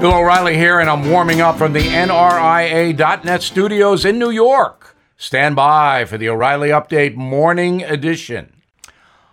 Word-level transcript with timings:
Bill 0.00 0.12
O'Reilly 0.12 0.58
here, 0.58 0.78
and 0.78 0.90
I'm 0.90 1.10
warming 1.10 1.40
up 1.40 1.56
from 1.56 1.72
the 1.72 1.80
NRIA.net 1.80 3.42
studios 3.42 4.04
in 4.04 4.18
New 4.18 4.28
York. 4.28 4.94
Stand 5.16 5.56
by 5.56 6.04
for 6.04 6.18
the 6.18 6.28
O'Reilly 6.28 6.68
Update 6.68 7.14
Morning 7.14 7.82
Edition. 7.82 8.52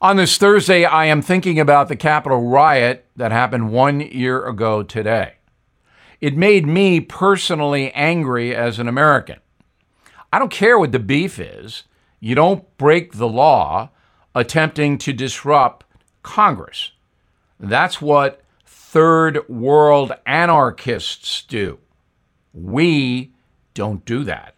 On 0.00 0.16
this 0.16 0.38
Thursday, 0.38 0.86
I 0.86 1.04
am 1.04 1.20
thinking 1.20 1.60
about 1.60 1.88
the 1.88 1.94
Capitol 1.94 2.48
riot 2.48 3.04
that 3.16 3.32
happened 3.32 3.70
one 3.70 4.00
year 4.00 4.46
ago 4.46 4.82
today. 4.82 5.34
It 6.22 6.38
made 6.38 6.66
me 6.66 7.00
personally 7.00 7.92
angry 7.92 8.56
as 8.56 8.78
an 8.78 8.88
American. 8.88 9.40
I 10.32 10.38
don't 10.38 10.50
care 10.50 10.78
what 10.78 10.92
the 10.92 10.98
beef 10.98 11.38
is, 11.38 11.82
you 12.18 12.34
don't 12.34 12.64
break 12.78 13.12
the 13.12 13.28
law 13.28 13.90
attempting 14.34 14.96
to 14.98 15.12
disrupt 15.12 15.84
Congress. 16.22 16.92
That's 17.60 18.00
what 18.00 18.40
third 18.96 19.46
world 19.46 20.10
anarchists 20.24 21.42
do. 21.42 21.78
We 22.54 23.34
don't 23.74 24.02
do 24.06 24.24
that. 24.24 24.54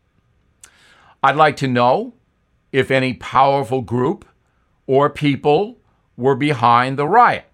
I'd 1.24 1.34
like 1.34 1.56
to 1.56 1.66
know 1.66 2.14
if 2.70 2.92
any 2.92 3.14
powerful 3.14 3.82
group 3.82 4.24
or 4.86 5.10
people 5.10 5.78
were 6.16 6.36
behind 6.36 6.96
the 6.96 7.08
riot. 7.08 7.46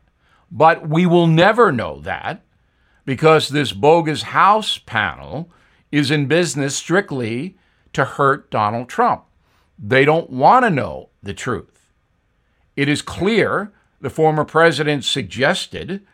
But 0.51 0.87
we 0.87 1.07
will 1.07 1.27
never 1.27 1.73
know 1.73 2.01
that 2.01 2.43
because 3.07 3.48
this 3.48 3.73
bogus 3.73 4.21
House 4.21 4.77
panel 4.77 5.51
is 5.91 6.10
in 6.10 6.27
business 6.27 6.77
strictly 6.77 7.57
to 7.95 8.05
hurt 8.05 8.51
Donald 8.51 8.91
Trump. 8.91 9.24
They 9.79 10.05
don't 10.05 10.29
want 10.29 10.66
to 10.66 10.71
know 10.71 11.09
the 11.23 11.32
truth. 11.32 11.95
It 12.77 12.91
is 12.91 13.01
clear 13.01 13.73
the 14.02 14.10
former 14.10 14.45
president 14.45 15.07
suggested 15.07 16.05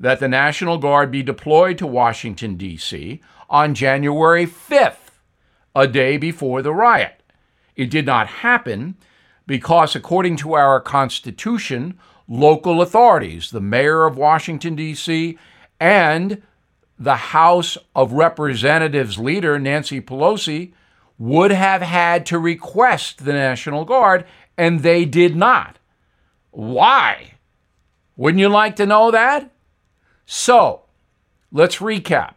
that 0.00 0.18
the 0.18 0.28
National 0.28 0.78
Guard 0.78 1.10
be 1.10 1.22
deployed 1.22 1.76
to 1.78 1.86
Washington, 1.86 2.56
D.C. 2.56 3.20
on 3.50 3.74
January 3.74 4.46
5th, 4.46 5.20
a 5.76 5.86
day 5.86 6.16
before 6.16 6.62
the 6.62 6.72
riot. 6.72 7.22
It 7.76 7.90
did 7.90 8.06
not 8.06 8.26
happen 8.26 8.96
because, 9.46 9.94
according 9.94 10.36
to 10.36 10.54
our 10.54 10.80
Constitution, 10.80 11.98
local 12.26 12.80
authorities, 12.80 13.50
the 13.50 13.60
mayor 13.60 14.06
of 14.06 14.16
Washington, 14.16 14.74
D.C., 14.74 15.38
and 15.78 16.42
the 16.98 17.16
House 17.16 17.76
of 17.94 18.12
Representatives 18.12 19.18
leader, 19.18 19.58
Nancy 19.58 20.00
Pelosi, 20.00 20.72
would 21.18 21.50
have 21.50 21.82
had 21.82 22.24
to 22.26 22.38
request 22.38 23.24
the 23.24 23.32
National 23.34 23.84
Guard, 23.84 24.24
and 24.56 24.80
they 24.80 25.04
did 25.04 25.36
not. 25.36 25.78
Why? 26.50 27.34
Wouldn't 28.16 28.40
you 28.40 28.48
like 28.48 28.76
to 28.76 28.86
know 28.86 29.10
that? 29.10 29.50
So, 30.32 30.82
let's 31.50 31.78
recap. 31.78 32.34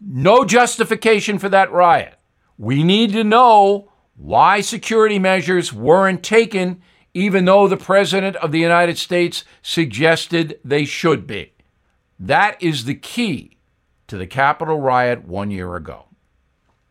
No 0.00 0.44
justification 0.44 1.38
for 1.38 1.48
that 1.48 1.70
riot. 1.70 2.18
We 2.58 2.82
need 2.82 3.12
to 3.12 3.22
know 3.22 3.92
why 4.16 4.60
security 4.60 5.20
measures 5.20 5.72
weren't 5.72 6.24
taken, 6.24 6.82
even 7.14 7.44
though 7.44 7.68
the 7.68 7.76
President 7.76 8.34
of 8.34 8.50
the 8.50 8.58
United 8.58 8.98
States 8.98 9.44
suggested 9.62 10.58
they 10.64 10.84
should 10.84 11.28
be. 11.28 11.52
That 12.18 12.60
is 12.60 12.86
the 12.86 12.96
key 12.96 13.58
to 14.08 14.18
the 14.18 14.26
Capitol 14.26 14.80
riot 14.80 15.28
one 15.28 15.52
year 15.52 15.76
ago. 15.76 16.06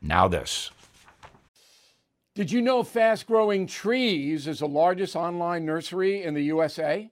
Now, 0.01 0.29
this. 0.29 0.71
Did 2.35 2.53
you 2.53 2.61
know 2.61 2.83
Fast 2.83 3.27
Growing 3.27 3.67
Trees 3.67 4.47
is 4.47 4.59
the 4.59 4.67
largest 4.67 5.17
online 5.17 5.65
nursery 5.65 6.23
in 6.23 6.33
the 6.33 6.43
USA? 6.43 7.11